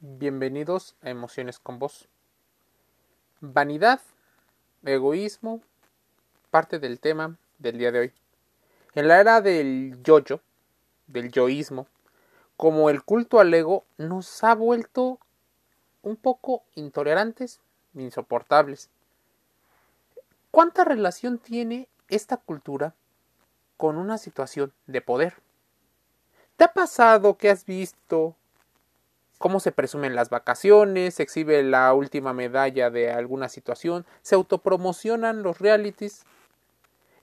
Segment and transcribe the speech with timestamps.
[0.00, 2.06] Bienvenidos a Emociones con Vos.
[3.40, 4.00] Vanidad,
[4.84, 5.60] egoísmo,
[6.52, 8.12] parte del tema del día de hoy.
[8.94, 10.40] En la era del yoyo,
[11.08, 11.88] del yoísmo,
[12.56, 15.18] como el culto al ego nos ha vuelto
[16.02, 17.58] un poco intolerantes,
[17.94, 18.90] insoportables.
[20.52, 22.94] ¿Cuánta relación tiene esta cultura
[23.76, 25.34] con una situación de poder?
[26.56, 28.36] ¿Te ha pasado que has visto
[29.38, 35.42] cómo se presumen las vacaciones, se exhibe la última medalla de alguna situación, se autopromocionan
[35.42, 36.24] los realities.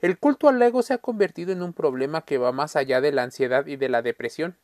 [0.00, 3.12] El culto al ego se ha convertido en un problema que va más allá de
[3.12, 4.56] la ansiedad y de la depresión.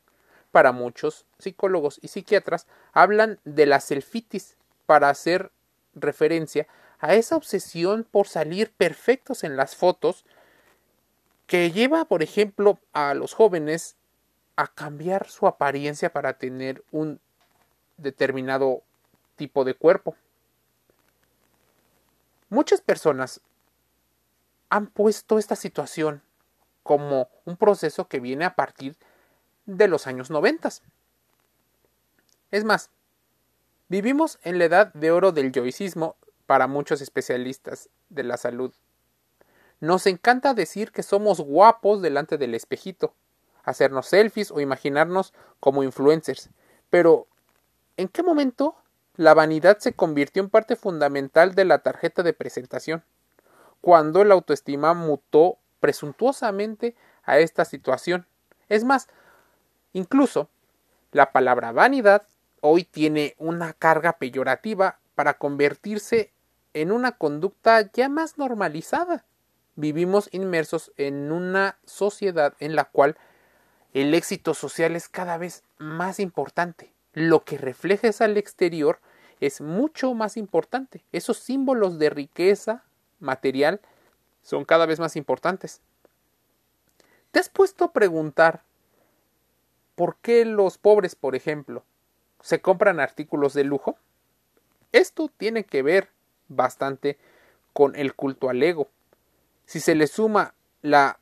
[0.51, 4.57] Para muchos psicólogos y psiquiatras hablan de la selfitis
[4.87, 5.51] para hacer
[5.95, 6.67] referencia
[7.01, 10.25] a esa obsesión por salir perfectos en las fotos
[11.47, 13.97] que lleva, por ejemplo, a los jóvenes
[14.57, 17.21] a cambiar su apariencia para tener un
[17.97, 18.83] determinado
[19.37, 20.17] tipo de cuerpo.
[22.49, 23.41] Muchas personas
[24.69, 26.23] han puesto esta situación
[26.83, 28.97] como un proceso que viene a partir
[29.67, 30.83] de los años noventas.
[32.51, 32.91] Es más,
[33.89, 38.75] vivimos en la edad de oro del yoicismo para muchos especialistas de la salud.
[39.81, 43.15] Nos encanta decir que somos guapos delante del espejito,
[43.65, 46.51] hacernos selfies o imaginarnos como influencers,
[46.91, 47.27] pero
[48.03, 48.75] ¿En qué momento
[49.14, 53.05] la vanidad se convirtió en parte fundamental de la tarjeta de presentación?
[53.81, 58.27] Cuando la autoestima mutó presuntuosamente a esta situación.
[58.69, 59.06] Es más,
[59.92, 60.48] incluso
[61.12, 62.27] la palabra vanidad
[62.61, 66.33] hoy tiene una carga peyorativa para convertirse
[66.75, 69.25] en una conducta ya más normalizada.
[69.77, 73.16] Vivimos inmersos en una sociedad en la cual
[73.94, 78.99] el éxito social es cada vez más importante lo que reflejes al exterior
[79.41, 81.05] es mucho más importante.
[81.13, 82.85] Esos símbolos de riqueza
[83.21, 83.81] material
[84.43, 85.81] son cada vez más importantes.
[87.31, 88.62] ¿Te has puesto a preguntar
[89.95, 91.84] por qué los pobres, por ejemplo,
[92.41, 93.97] se compran artículos de lujo?
[94.93, 96.09] Esto tiene que ver
[96.49, 97.19] bastante
[97.72, 98.89] con el culto al ego.
[99.65, 101.19] Si se le suma la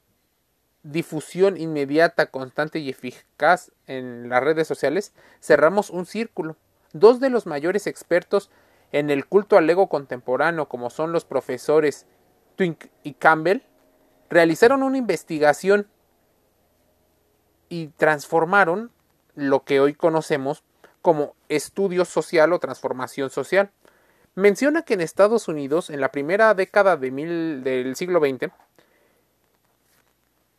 [0.83, 6.57] difusión inmediata, constante y eficaz en las redes sociales, cerramos un círculo.
[6.93, 8.51] Dos de los mayores expertos
[8.93, 12.07] en el culto al ego contemporáneo, como son los profesores
[12.57, 13.63] Twink y Campbell,
[14.29, 15.87] realizaron una investigación
[17.69, 18.91] y transformaron
[19.35, 20.65] lo que hoy conocemos
[21.03, 23.71] como estudio social o transformación social.
[24.35, 28.53] Menciona que en Estados Unidos, en la primera década de mil, del siglo XX,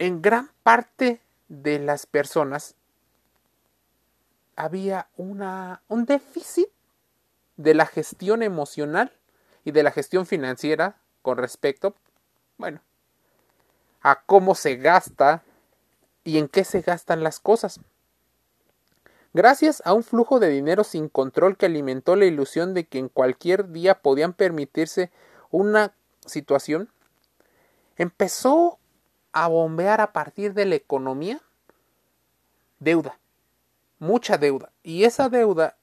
[0.01, 2.73] en gran parte de las personas
[4.55, 6.69] había una, un déficit
[7.55, 9.11] de la gestión emocional
[9.63, 11.93] y de la gestión financiera con respecto,
[12.57, 12.81] bueno,
[14.01, 15.43] a cómo se gasta
[16.23, 17.79] y en qué se gastan las cosas.
[19.33, 23.07] Gracias a un flujo de dinero sin control que alimentó la ilusión de que en
[23.07, 25.11] cualquier día podían permitirse
[25.51, 25.93] una
[26.25, 26.89] situación,
[27.97, 28.79] empezó
[29.33, 31.41] a bombear a partir de la economía
[32.79, 33.17] deuda,
[33.99, 34.71] mucha deuda.
[34.83, 35.77] Y esa deuda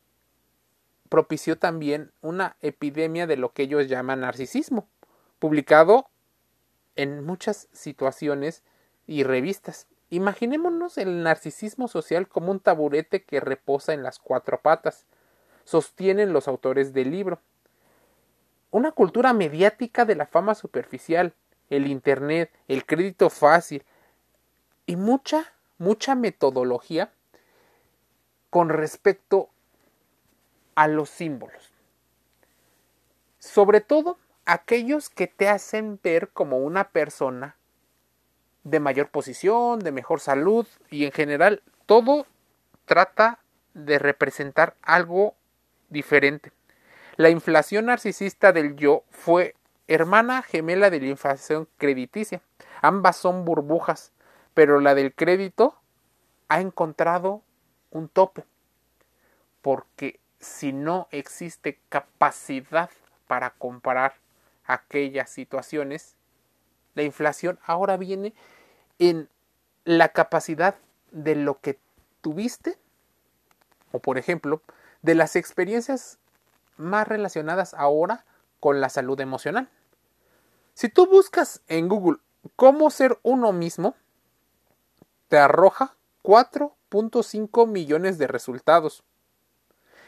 [1.08, 4.88] propició también una epidemia de lo que ellos llaman narcisismo,
[5.38, 6.08] publicado
[6.96, 8.62] en muchas situaciones
[9.06, 9.86] y revistas.
[10.10, 15.06] Imaginémonos el narcisismo social como un taburete que reposa en las cuatro patas,
[15.64, 17.40] sostienen los autores del libro.
[18.70, 21.34] Una cultura mediática de la fama superficial,
[21.70, 23.84] el Internet, el crédito fácil
[24.86, 27.12] y mucha, mucha metodología
[28.50, 29.50] con respecto
[30.74, 31.72] a los símbolos.
[33.38, 37.56] Sobre todo aquellos que te hacen ver como una persona
[38.64, 42.26] de mayor posición, de mejor salud y en general todo
[42.86, 43.40] trata
[43.74, 45.34] de representar algo
[45.90, 46.52] diferente.
[47.16, 49.54] La inflación narcisista del yo fue
[49.88, 52.42] hermana gemela de la inflación crediticia.
[52.82, 54.12] Ambas son burbujas,
[54.54, 55.74] pero la del crédito
[56.48, 57.42] ha encontrado
[57.90, 58.44] un tope,
[59.62, 62.90] porque si no existe capacidad
[63.26, 64.14] para comparar
[64.64, 66.16] aquellas situaciones,
[66.94, 68.34] la inflación ahora viene
[68.98, 69.28] en
[69.84, 70.76] la capacidad
[71.10, 71.78] de lo que
[72.20, 72.78] tuviste,
[73.92, 74.62] o por ejemplo,
[75.02, 76.18] de las experiencias
[76.76, 78.24] más relacionadas ahora
[78.60, 79.70] con la salud emocional.
[80.78, 82.18] Si tú buscas en Google
[82.54, 83.96] cómo ser uno mismo,
[85.26, 89.02] te arroja 4.5 millones de resultados.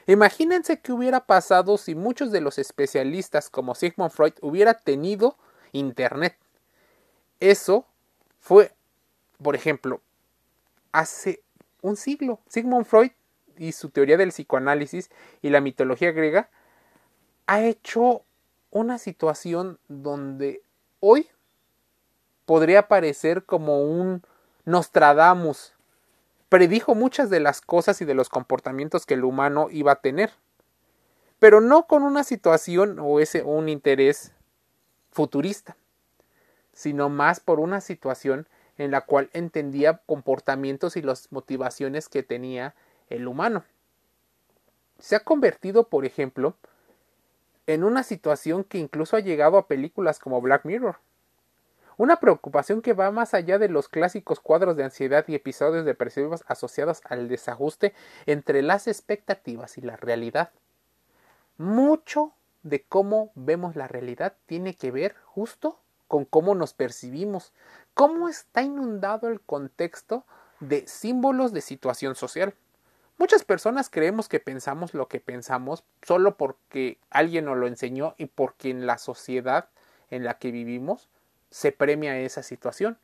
[0.07, 5.37] Imagínense qué hubiera pasado si muchos de los especialistas como Sigmund Freud hubiera tenido
[5.73, 6.37] Internet.
[7.41, 7.85] Eso
[8.39, 8.73] fue,
[9.43, 10.01] por ejemplo,
[10.93, 11.43] hace
[11.83, 12.39] un siglo.
[12.47, 13.11] Sigmund Freud
[13.59, 15.11] y su teoría del psicoanálisis
[15.43, 16.49] y la mitología griega
[17.49, 18.23] ha hecho
[18.71, 20.63] una situación donde
[21.01, 21.29] hoy
[22.45, 24.23] podría parecer como un
[24.65, 25.75] Nostradamus.
[26.49, 30.33] Predijo muchas de las cosas y de los comportamientos que el humano iba a tener,
[31.39, 34.33] pero no con una situación o ese un interés
[35.11, 35.77] futurista,
[36.73, 42.75] sino más por una situación en la cual entendía comportamientos y las motivaciones que tenía
[43.09, 43.65] el humano.
[44.99, 46.57] Se ha convertido, por ejemplo,
[47.75, 50.97] en una situación que incluso ha llegado a películas como Black Mirror.
[51.97, 56.43] Una preocupación que va más allá de los clásicos cuadros de ansiedad y episodios depresivos
[56.47, 57.95] asociados al desajuste
[58.27, 60.51] entre las expectativas y la realidad.
[61.59, 62.33] Mucho
[62.63, 65.79] de cómo vemos la realidad tiene que ver justo
[66.09, 67.53] con cómo nos percibimos,
[67.95, 70.25] cómo está inundado el contexto
[70.59, 72.55] de símbolos de situación social.
[73.21, 78.25] Muchas personas creemos que pensamos lo que pensamos solo porque alguien nos lo enseñó y
[78.25, 79.69] porque en la sociedad
[80.09, 81.11] en la que vivimos
[81.51, 82.97] se premia esa situación.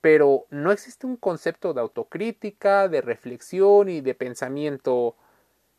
[0.00, 5.14] Pero no existe un concepto de autocrítica, de reflexión y de pensamiento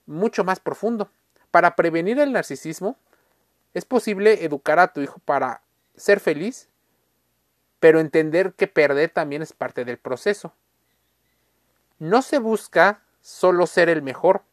[0.05, 1.11] mucho más profundo.
[1.51, 2.95] Para prevenir el narcisismo,
[3.73, 5.61] es posible educar a tu hijo para
[5.97, 6.69] ser feliz,
[7.81, 10.53] pero entender que perder también es parte del proceso.
[11.99, 14.43] No se busca solo ser el mejor,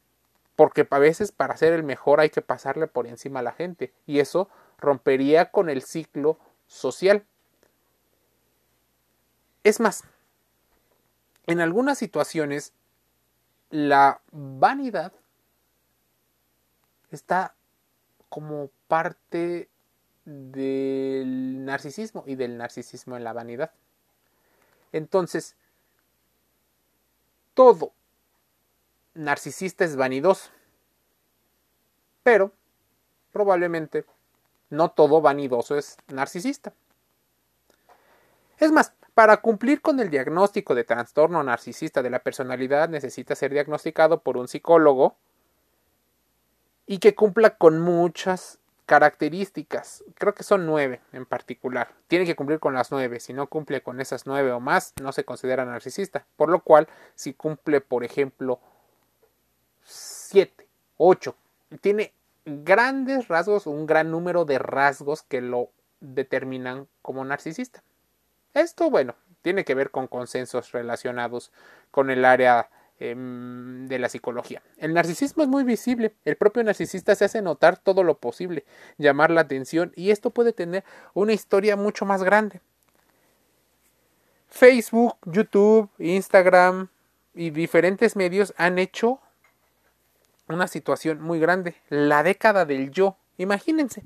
[0.57, 3.93] porque a veces para ser el mejor hay que pasarle por encima a la gente,
[4.07, 4.49] y eso
[4.79, 7.25] rompería con el ciclo social.
[9.65, 10.05] Es más,
[11.47, 12.73] en algunas situaciones
[13.71, 15.13] la vanidad
[17.11, 17.55] está
[18.29, 19.69] como parte
[20.25, 23.73] del narcisismo y del narcisismo en la vanidad.
[24.93, 25.57] Entonces,
[27.55, 27.93] todo
[29.19, 30.51] narcisista es vanidoso,
[32.23, 32.53] pero
[33.33, 34.05] probablemente
[34.71, 36.73] no todo vanidoso es narcisista.
[38.59, 43.53] Es más, para cumplir con el diagnóstico de trastorno narcisista de la personalidad necesita ser
[43.53, 45.17] diagnosticado por un psicólogo
[46.87, 50.05] y que cumpla con muchas características.
[50.15, 51.93] Creo que son nueve en particular.
[52.07, 53.21] Tiene que cumplir con las nueve.
[53.21, 56.25] Si no cumple con esas nueve o más, no se considera narcisista.
[56.37, 58.61] Por lo cual, si cumple, por ejemplo,
[59.89, 60.67] siete,
[60.99, 61.35] ocho,
[61.81, 62.13] tiene
[62.45, 65.71] grandes rasgos, un gran número de rasgos que lo
[66.01, 67.83] determinan como narcisista.
[68.55, 71.53] Esto, bueno, tiene que ver con consensos relacionados
[71.91, 72.69] con el área
[72.99, 74.63] em, de la psicología.
[74.77, 76.15] El narcisismo es muy visible.
[76.25, 78.65] El propio narcisista se hace notar todo lo posible,
[78.99, 82.61] llamar la atención y esto puede tener una historia mucho más grande.
[84.49, 86.89] Facebook, YouTube, Instagram
[87.35, 89.21] y diferentes medios han hecho
[90.49, 93.17] una situación muy grande, la década del yo.
[93.37, 94.05] Imagínense,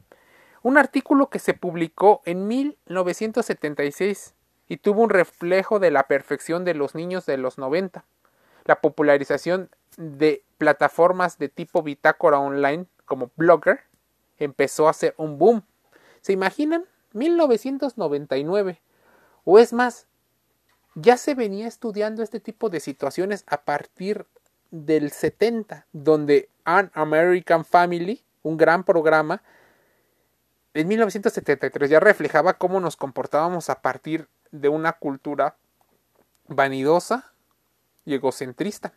[0.63, 4.35] un artículo que se publicó en 1976
[4.69, 8.05] y tuvo un reflejo de la perfección de los niños de los 90.
[8.65, 13.81] La popularización de plataformas de tipo bitácora online como Blogger
[14.39, 15.63] empezó a ser un boom.
[16.21, 16.85] ¿Se imaginan?
[17.13, 18.81] 1999.
[19.45, 20.07] O es más,
[20.95, 24.27] ya se venía estudiando este tipo de situaciones a partir
[24.73, 29.43] del 70, donde An American Family, un gran programa,
[30.75, 35.57] en 1973 ya reflejaba cómo nos comportábamos a partir de una cultura
[36.49, 37.33] vanidosa
[38.05, 38.95] y egocentrista.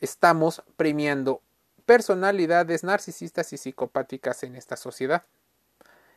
[0.00, 1.42] Estamos premiando
[1.84, 5.24] personalidades narcisistas y psicopáticas en esta sociedad.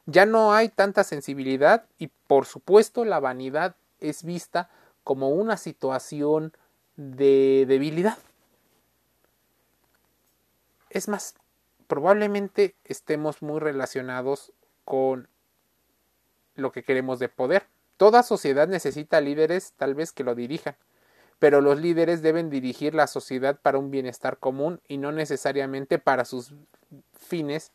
[0.06, 4.70] Ya no hay tanta sensibilidad y por supuesto la vanidad es vista
[5.04, 6.54] como una situación
[6.96, 8.18] de debilidad.
[10.90, 11.36] Es más,
[11.88, 14.54] probablemente estemos muy relacionados
[14.86, 15.28] con
[16.56, 17.68] lo que queremos de poder.
[17.98, 20.76] Toda sociedad necesita líderes tal vez que lo dirijan,
[21.40, 26.26] pero los líderes deben dirigir la sociedad para un bienestar común y no necesariamente para
[26.26, 26.54] sus
[27.14, 27.72] fines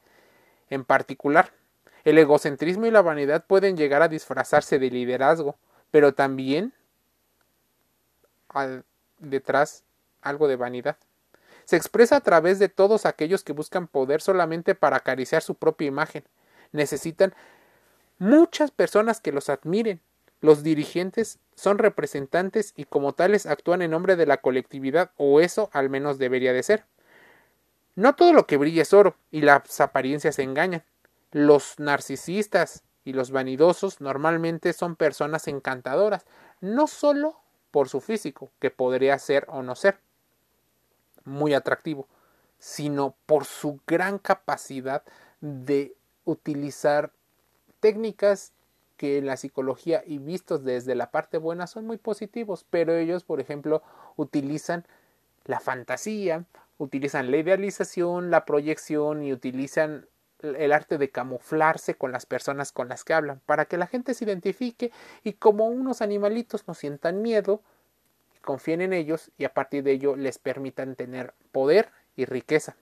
[0.70, 1.52] en particular.
[2.04, 5.56] El egocentrismo y la vanidad pueden llegar a disfrazarse de liderazgo,
[5.90, 6.72] pero también
[9.18, 9.84] detrás
[10.22, 10.96] algo de vanidad.
[11.64, 15.87] Se expresa a través de todos aquellos que buscan poder solamente para acariciar su propia
[15.87, 16.25] imagen.
[16.72, 17.34] Necesitan
[18.18, 20.00] muchas personas que los admiren.
[20.40, 25.68] Los dirigentes son representantes y como tales actúan en nombre de la colectividad o eso
[25.72, 26.84] al menos debería de ser.
[27.96, 30.84] No todo lo que brilla es oro y las apariencias engañan.
[31.32, 36.25] Los narcisistas y los vanidosos normalmente son personas encantadoras,
[36.60, 37.40] no solo
[37.78, 40.00] por su físico, que podría ser o no ser
[41.23, 42.08] muy atractivo,
[42.58, 45.04] sino por su gran capacidad
[45.40, 45.94] de
[46.25, 47.12] utilizar
[47.78, 48.52] técnicas
[48.97, 53.23] que en la psicología y vistos desde la parte buena son muy positivos, pero ellos,
[53.23, 53.85] por ejemplo,
[54.16, 54.85] utilizan
[55.44, 56.47] la fantasía,
[56.78, 60.08] utilizan la idealización, la proyección y utilizan
[60.42, 64.14] el arte de camuflarse con las personas con las que hablan, para que la gente
[64.14, 64.92] se identifique
[65.25, 67.62] y como unos animalitos no sientan miedo,
[68.42, 72.76] confíen en ellos y a partir de ello les permitan tener poder y riqueza.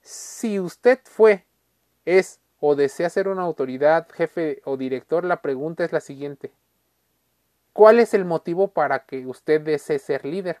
[0.00, 1.44] Si usted fue,
[2.04, 6.52] es o desea ser una autoridad, jefe o director, la pregunta es la siguiente.
[7.72, 10.60] ¿Cuál es el motivo para que usted desee ser líder?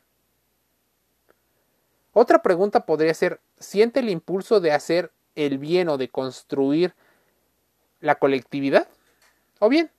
[2.18, 6.94] Otra pregunta podría ser, ¿siente el impulso de hacer el bien o de construir
[8.00, 8.88] la colectividad?
[9.58, 9.90] ¿O bien?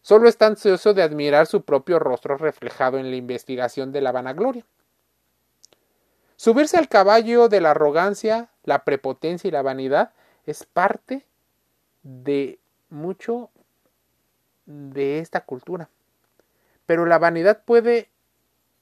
[0.00, 4.64] Solo está ansioso de admirar su propio rostro reflejado en la investigación de la vanagloria.
[6.36, 10.14] Subirse al caballo de la arrogancia, la prepotencia y la vanidad
[10.46, 11.26] es parte
[12.02, 13.50] de mucho
[14.64, 15.90] de esta cultura.
[16.86, 18.08] Pero la vanidad puede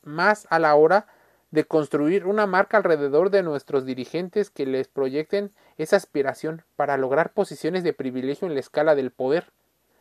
[0.05, 1.09] más a la hora
[1.55, 7.33] de construir una marca alrededor de nuestros dirigentes que les proyecten esa aspiración para lograr
[7.33, 9.53] posiciones de privilegio en la escala del poder.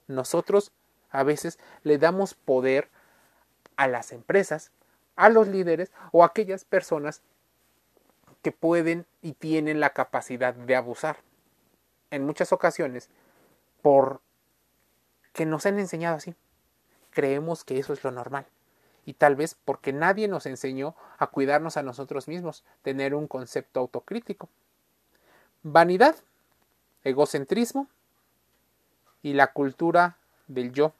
[0.07, 0.71] Nosotros
[1.11, 2.89] a veces le damos poder
[3.75, 4.71] a las empresas,
[5.15, 7.21] a los líderes o a aquellas personas
[8.41, 11.17] que pueden y tienen la capacidad de abusar
[12.09, 13.11] en muchas ocasiones
[13.83, 14.21] por
[15.33, 16.33] que nos han enseñado así.
[17.11, 18.47] Creemos que eso es lo normal.
[19.05, 23.79] Y tal vez porque nadie nos enseñó a cuidarnos a nosotros mismos, tener un concepto
[23.79, 24.49] autocrítico.
[25.61, 26.15] Vanidad,
[27.03, 27.87] egocentrismo
[29.21, 30.17] y la cultura
[30.47, 30.93] del yo.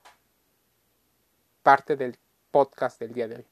[1.62, 2.18] Parte del
[2.52, 3.46] podcast del día de hoy.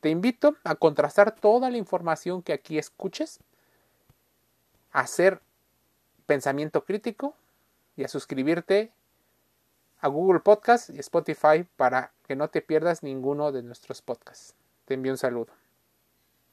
[0.00, 3.40] Te invito a contrastar toda la información que aquí escuches,
[4.92, 5.40] a hacer
[6.26, 7.34] pensamiento crítico
[7.96, 8.92] y a suscribirte
[10.00, 14.54] a Google Podcast y Spotify para que no te pierdas ninguno de nuestros podcasts.
[14.84, 15.48] Te envío un saludo.